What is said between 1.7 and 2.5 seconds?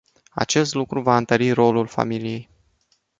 familiei.